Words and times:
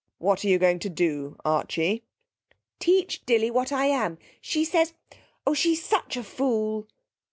'What 0.17 0.43
are 0.43 0.47
you 0.47 0.57
going 0.57 0.79
to 0.79 0.89
do, 0.89 1.35
Archie?' 1.45 2.03
'Teach 2.79 3.23
Dilly 3.27 3.51
what 3.51 3.71
I 3.71 3.85
am. 3.85 4.17
She 4.41 4.65
says 4.65 4.95
Oh, 5.45 5.53
she's 5.53 5.85
such 5.85 6.17
a 6.17 6.23
fool!' 6.23 6.87